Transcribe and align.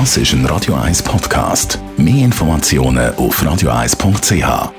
Das 0.00 0.16
ist 0.16 0.32
ein 0.32 0.44
Radio 0.46 0.74
1 0.74 1.04
Podcast. 1.04 1.78
Mehr 1.96 2.24
Informationen 2.24 3.14
auf 3.14 3.40
radio1.ch. 3.40 4.72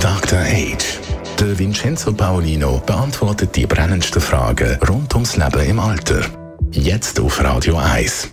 Dr. 0.00 0.38
Age. 0.38 1.00
Der 1.40 1.58
Vincenzo 1.58 2.12
Paolino 2.12 2.82
beantwortet 2.84 3.56
die 3.56 3.64
brennendsten 3.64 4.20
Fragen 4.20 4.78
rund 4.86 5.14
ums 5.14 5.38
Leben 5.38 5.66
im 5.66 5.78
Alter. 5.78 6.26
Jetzt 6.72 7.18
auf 7.20 7.42
Radio 7.42 7.78
1. 7.78 8.28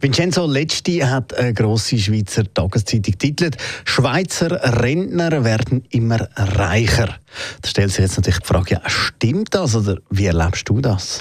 Vincenzo 0.00 0.46
Letzti 0.46 1.00
hat 1.00 1.34
eine 1.34 1.52
grosse 1.52 1.98
Schweizer 1.98 2.44
Tageszeitung 2.54 3.12
getitelt 3.12 3.58
Schweizer 3.84 4.80
Rentner 4.82 5.44
werden 5.44 5.84
immer 5.90 6.30
reicher. 6.34 7.18
Da 7.60 7.68
stellt 7.68 7.90
sich 7.90 8.00
jetzt 8.00 8.16
natürlich 8.16 8.40
die 8.40 8.46
Frage, 8.46 8.74
ja, 8.76 8.80
stimmt 8.88 9.54
das 9.54 9.76
oder 9.76 9.98
wie 10.08 10.24
erlebst 10.24 10.66
du 10.66 10.80
das? 10.80 11.20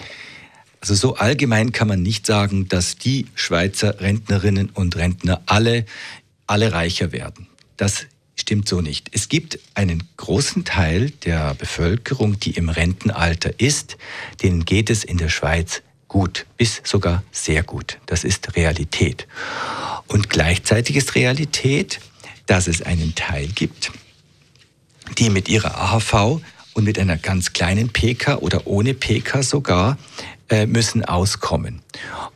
Also 0.82 0.95
so 0.95 1.16
allgemein 1.16 1.71
kann 1.71 1.88
man 1.88 2.02
nicht 2.02 2.25
sagen, 2.25 2.68
dass 2.68 2.97
die 2.97 3.27
Schweizer 3.36 4.01
Rentnerinnen 4.01 4.69
und 4.69 4.96
Rentner 4.96 5.42
alle, 5.46 5.86
alle 6.47 6.74
reicher 6.74 7.11
werden. 7.11 7.47
Das 7.78 8.07
stimmt 8.36 8.68
so 8.68 8.82
nicht. 8.82 9.10
Es 9.11 9.29
gibt 9.29 9.60
einen 9.75 10.04
großen 10.18 10.65
Teil 10.65 11.11
der 11.11 11.54
Bevölkerung, 11.54 12.39
die 12.39 12.52
im 12.52 12.69
Rentenalter 12.69 13.60
ist, 13.60 13.97
denen 14.41 14.65
geht 14.65 14.89
es 14.89 15.04
in 15.04 15.18
der 15.18 15.29
Schweiz 15.29 15.83
gut, 16.07 16.47
bis 16.57 16.82
sogar 16.83 17.24
sehr 17.32 17.61
gut. 17.61 18.00
Das 18.07 18.24
ist 18.24 18.55
Realität. 18.55 19.27
Und 20.07 20.29
gleichzeitig 20.29 20.96
ist 20.96 21.13
Realität, 21.13 22.00
dass 22.47 22.68
es 22.68 22.82
einen 22.82 23.13
Teil 23.13 23.47
gibt, 23.47 23.91
die 25.19 25.29
mit 25.29 25.47
ihrer 25.47 25.77
AHV 25.77 26.41
und 26.74 26.83
mit 26.83 26.97
einer 26.97 27.18
ganz 27.18 27.54
kleinen 27.54 27.89
PK 27.89 28.39
oder 28.39 28.66
ohne 28.66 28.93
PK 28.93 29.43
sogar 29.43 29.97
äh, 30.51 30.68
müssen 30.68 31.05
auskommen. 31.05 31.82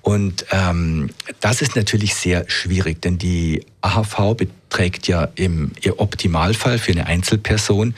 Und 0.02 0.46
ähm, 0.52 1.10
das 1.42 1.62
ist 1.62 1.76
natürlich 1.76 2.16
sehr 2.16 2.50
schwierig, 2.50 3.02
denn 3.02 3.18
die 3.18 3.66
AHV 3.82 4.35
beträgt 4.38 5.10
ja 5.10 5.27
im 5.35 5.74
Optimalfall 5.98 6.77
für 6.77 6.93
eine 6.93 7.08
Einzelperson 7.08 7.93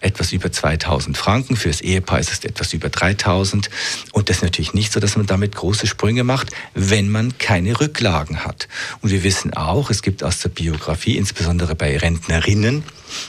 etwas 0.00 0.32
über 0.32 0.52
2000 0.52 1.16
Franken, 1.16 1.56
für 1.56 1.68
das 1.68 1.80
Ehepaar 1.80 2.20
ist 2.20 2.32
es 2.32 2.44
etwas 2.44 2.74
über 2.74 2.90
3000 2.90 3.70
und 4.12 4.28
das 4.28 4.36
ist 4.36 4.42
natürlich 4.42 4.74
nicht 4.74 4.92
so, 4.92 5.00
dass 5.00 5.16
man 5.16 5.24
damit 5.24 5.54
große 5.54 5.86
Sprünge 5.86 6.22
macht, 6.22 6.50
wenn 6.74 7.08
man 7.08 7.38
keine 7.38 7.80
Rücklagen 7.80 8.44
hat. 8.44 8.68
Und 9.00 9.10
wir 9.10 9.24
wissen 9.24 9.54
auch, 9.54 9.88
es 9.88 10.02
gibt 10.02 10.22
aus 10.22 10.40
der 10.40 10.50
Biografie, 10.50 11.16
insbesondere 11.16 11.74
bei 11.74 11.96
Rentnerinnen, 11.96 12.84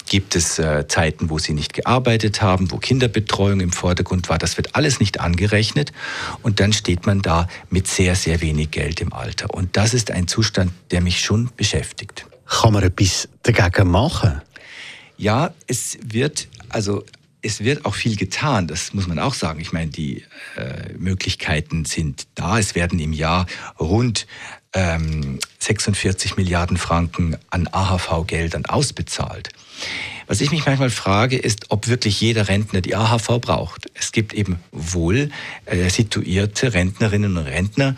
gibt 0.07 0.35
es 0.35 0.59
äh, 0.59 0.87
Zeiten, 0.87 1.29
wo 1.29 1.39
sie 1.39 1.53
nicht 1.53 1.73
gearbeitet 1.73 2.41
haben, 2.41 2.71
wo 2.71 2.77
Kinderbetreuung 2.77 3.59
im 3.59 3.71
Vordergrund 3.71 4.29
war. 4.29 4.37
Das 4.37 4.57
wird 4.57 4.75
alles 4.75 4.99
nicht 4.99 5.19
angerechnet 5.19 5.91
und 6.41 6.59
dann 6.59 6.73
steht 6.73 7.05
man 7.05 7.21
da 7.21 7.47
mit 7.69 7.87
sehr, 7.87 8.15
sehr 8.15 8.41
wenig 8.41 8.71
Geld 8.71 9.01
im 9.01 9.13
Alter. 9.13 9.53
Und 9.53 9.77
das 9.77 9.93
ist 9.93 10.11
ein 10.11 10.27
Zustand, 10.27 10.71
der 10.91 11.01
mich 11.01 11.19
schon 11.19 11.49
beschäftigt. 11.55 12.25
Kann 12.45 12.73
man 12.73 12.83
etwas 12.83 13.29
dagegen 13.43 13.89
machen? 13.89 14.41
Ja, 15.17 15.53
es 15.67 15.97
wird, 16.03 16.47
also 16.69 17.03
es 17.41 17.63
wird 17.63 17.85
auch 17.85 17.93
viel 17.93 18.15
getan, 18.15 18.67
das 18.67 18.93
muss 18.93 19.05
man 19.07 19.19
auch 19.19 19.33
sagen. 19.33 19.59
Ich 19.59 19.73
meine, 19.73 19.91
die 19.91 20.23
äh, 20.55 20.93
Möglichkeiten 20.97 21.85
sind 21.85 22.27
da. 22.35 22.57
Es 22.57 22.73
werden 22.73 22.99
im 22.99 23.13
Jahr 23.13 23.45
rund 23.79 24.27
ähm, 24.73 25.39
46 25.59 26.37
Milliarden 26.37 26.77
Franken 26.77 27.37
an 27.49 27.67
AHV-Geldern 27.71 28.65
ausbezahlt. 28.65 29.49
Was 30.27 30.41
ich 30.41 30.51
mich 30.51 30.65
manchmal 30.65 30.89
frage, 30.89 31.37
ist, 31.37 31.65
ob 31.69 31.87
wirklich 31.87 32.21
jeder 32.21 32.47
Rentner 32.47 32.81
die 32.81 32.95
AHV 32.95 33.39
braucht. 33.41 33.87
Es 33.93 34.11
gibt 34.11 34.33
eben 34.33 34.59
wohl 34.71 35.29
äh, 35.65 35.89
situierte 35.89 36.73
Rentnerinnen 36.73 37.37
und 37.37 37.45
Rentner, 37.45 37.95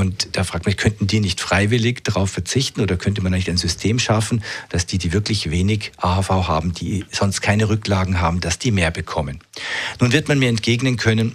und 0.00 0.36
da 0.36 0.44
fragt 0.44 0.64
man, 0.64 0.76
könnten 0.76 1.06
die 1.06 1.20
nicht 1.20 1.42
freiwillig 1.42 2.02
darauf 2.04 2.30
verzichten 2.30 2.80
oder 2.80 2.96
könnte 2.96 3.20
man 3.20 3.32
nicht 3.32 3.50
ein 3.50 3.58
System 3.58 3.98
schaffen, 3.98 4.42
dass 4.70 4.86
die, 4.86 4.96
die 4.96 5.12
wirklich 5.12 5.50
wenig 5.50 5.92
AHV 5.98 6.30
haben, 6.30 6.72
die 6.72 7.04
sonst 7.10 7.42
keine 7.42 7.68
Rücklagen 7.68 8.18
haben, 8.18 8.40
dass 8.40 8.58
die 8.58 8.70
mehr 8.70 8.90
bekommen? 8.90 9.40
Nun 10.00 10.12
wird 10.12 10.26
man 10.28 10.38
mir 10.38 10.48
entgegnen 10.48 10.96
können, 10.96 11.34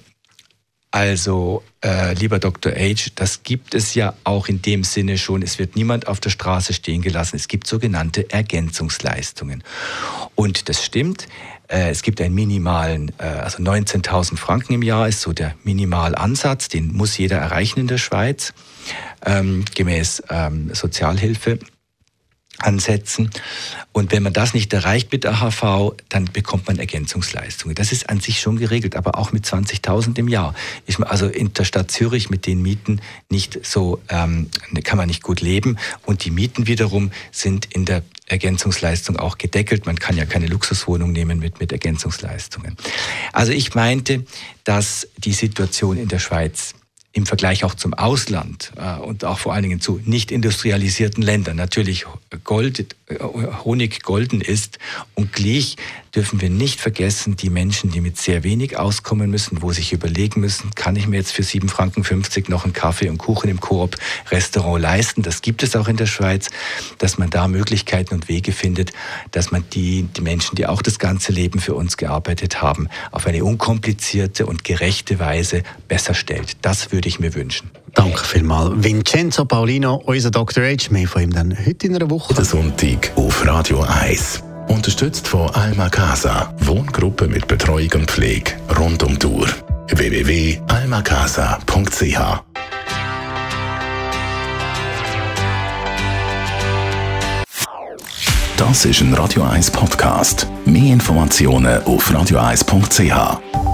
also, 0.95 1.61
äh, 1.83 2.13
lieber 2.13 2.39
Dr. 2.39 2.71
H., 2.71 3.11
das 3.15 3.43
gibt 3.43 3.75
es 3.75 3.95
ja 3.95 4.13
auch 4.23 4.47
in 4.47 4.61
dem 4.61 4.85
Sinne 4.85 5.17
schon. 5.17 5.41
Es 5.41 5.59
wird 5.59 5.75
niemand 5.75 6.07
auf 6.07 6.21
der 6.21 6.29
Straße 6.29 6.71
stehen 6.71 7.01
gelassen. 7.01 7.35
Es 7.35 7.49
gibt 7.49 7.67
sogenannte 7.67 8.31
Ergänzungsleistungen. 8.31 9.61
Und 10.35 10.69
das 10.69 10.85
stimmt. 10.85 11.27
Äh, 11.67 11.89
es 11.89 12.01
gibt 12.01 12.21
einen 12.21 12.33
minimalen, 12.33 13.11
äh, 13.17 13.23
also 13.23 13.61
19.000 13.61 14.37
Franken 14.37 14.71
im 14.71 14.83
Jahr 14.83 15.09
ist 15.09 15.19
so 15.19 15.33
der 15.33 15.55
Minimalansatz. 15.65 16.69
Den 16.69 16.93
muss 16.93 17.17
jeder 17.17 17.39
erreichen 17.39 17.81
in 17.81 17.87
der 17.87 17.97
Schweiz, 17.97 18.53
ähm, 19.25 19.65
gemäß 19.75 20.23
ähm, 20.29 20.73
Sozialhilfe 20.73 21.59
ansetzen. 22.59 23.29
Und 23.91 24.11
wenn 24.11 24.23
man 24.23 24.33
das 24.33 24.53
nicht 24.53 24.71
erreicht 24.73 25.11
mit 25.11 25.25
AHV, 25.25 25.93
dann 26.09 26.25
bekommt 26.31 26.67
man 26.67 26.77
Ergänzungsleistungen. 26.77 27.75
Das 27.75 27.91
ist 27.91 28.09
an 28.09 28.19
sich 28.19 28.39
schon 28.39 28.57
geregelt, 28.57 28.95
aber 28.95 29.17
auch 29.17 29.31
mit 29.31 29.45
20.000 29.45 30.17
im 30.17 30.27
Jahr. 30.27 30.53
Ist 30.85 31.01
also 31.01 31.27
in 31.27 31.53
der 31.53 31.65
Stadt 31.65 31.91
Zürich 31.91 32.29
mit 32.29 32.45
den 32.45 32.61
Mieten 32.61 33.01
nicht 33.29 33.65
so, 33.65 34.01
ähm, 34.09 34.49
kann 34.83 34.97
man 34.97 35.07
nicht 35.07 35.23
gut 35.23 35.41
leben. 35.41 35.77
Und 36.05 36.25
die 36.25 36.31
Mieten 36.31 36.67
wiederum 36.67 37.11
sind 37.31 37.65
in 37.65 37.85
der 37.85 38.03
Ergänzungsleistung 38.27 39.17
auch 39.17 39.37
gedeckelt. 39.37 39.85
Man 39.85 39.99
kann 39.99 40.17
ja 40.17 40.25
keine 40.25 40.47
Luxuswohnung 40.47 41.11
nehmen 41.11 41.39
mit, 41.39 41.59
mit 41.59 41.71
Ergänzungsleistungen. 41.71 42.75
Also 43.33 43.51
ich 43.51 43.75
meinte, 43.75 44.25
dass 44.63 45.07
die 45.17 45.33
Situation 45.33 45.97
in 45.97 46.07
der 46.07 46.19
Schweiz 46.19 46.73
im 47.15 47.25
Vergleich 47.25 47.63
auch 47.63 47.75
zum 47.75 47.93
Ausland 47.93 48.73
äh, 48.75 48.99
und 48.99 49.23
auch 49.23 49.39
vor 49.39 49.53
allen 49.53 49.63
Dingen 49.63 49.79
zu 49.79 50.01
nicht 50.03 50.31
industrialisierten 50.31 51.23
Ländern 51.23 51.55
natürlich 51.55 52.05
Gold, 52.43 52.93
äh, 53.07 53.15
Honig 53.63 54.03
golden 54.03 54.41
ist. 54.41 54.79
Und 55.15 55.31
gleich 55.31 55.77
dürfen 56.13 56.41
wir 56.41 56.49
nicht 56.49 56.81
vergessen, 56.81 57.35
die 57.35 57.49
Menschen, 57.49 57.89
die 57.91 58.01
mit 58.01 58.17
sehr 58.17 58.43
wenig 58.43 58.77
auskommen 58.77 59.29
müssen, 59.29 59.61
wo 59.61 59.71
sich 59.71 59.93
überlegen 59.93 60.41
müssen, 60.41 60.71
kann 60.75 60.95
ich 60.95 61.07
mir 61.07 61.17
jetzt 61.17 61.31
für 61.31 61.41
7,50 61.41 61.69
Franken 61.69 62.51
noch 62.51 62.63
einen 62.63 62.73
Kaffee 62.73 63.09
und 63.09 63.17
Kuchen 63.17 63.49
im 63.49 63.59
Coop-Restaurant 63.59 64.81
leisten? 64.81 65.21
Das 65.21 65.41
gibt 65.41 65.63
es 65.63 65.75
auch 65.75 65.87
in 65.87 65.97
der 65.97 66.05
Schweiz, 66.05 66.49
dass 66.97 67.17
man 67.17 67.29
da 67.29 67.47
Möglichkeiten 67.47 68.13
und 68.13 68.27
Wege 68.27 68.51
findet, 68.51 68.91
dass 69.31 69.51
man 69.51 69.63
die, 69.73 70.03
die 70.03 70.21
Menschen, 70.21 70.55
die 70.55 70.67
auch 70.67 70.81
das 70.81 70.99
ganze 70.99 71.31
Leben 71.31 71.59
für 71.59 71.75
uns 71.75 71.95
gearbeitet 71.95 72.61
haben, 72.61 72.87
auf 73.11 73.25
eine 73.25 73.43
unkomplizierte 73.43 74.45
und 74.45 74.63
gerechte 74.63 75.19
Weise 75.19 75.63
besser 75.87 76.13
stellt. 76.13 76.57
Das 76.61 76.91
würde 76.91 77.04
ich 77.05 77.19
mir 77.19 77.35
wünschen. 77.35 77.69
Danke 77.93 78.23
vielmals. 78.23 78.71
Vincenzo 78.75 79.43
Paulino, 79.45 79.95
unser 80.05 80.31
Dr. 80.31 80.63
H. 80.63 80.89
Mehr 80.91 81.07
von 81.07 81.21
ihm 81.23 81.33
dann 81.33 81.55
heute 81.65 81.87
in 81.87 81.95
einer 81.95 82.09
Woche. 82.09 82.33
Der 82.33 82.45
Sonntag 82.45 83.11
auf 83.15 83.45
Radio 83.45 83.81
1. 83.81 84.43
Unterstützt 84.67 85.27
von 85.27 85.49
Alma 85.51 85.89
Casa. 85.89 86.53
Wohngruppe 86.59 87.27
mit 87.27 87.47
Betreuung 87.47 87.89
und 87.95 88.09
Pflege 88.11 88.53
rund 88.77 89.03
um 89.03 89.19
die 89.19 89.27
Uhr. 89.27 89.47
www.almacasa.ch 89.89 92.43
Das 98.57 98.85
ist 98.85 99.01
ein 99.01 99.13
Radio 99.13 99.43
1 99.43 99.69
Podcast. 99.71 100.47
Mehr 100.65 100.93
Informationen 100.93 101.83
auf 101.83 102.09
radio1.ch. 102.09 103.64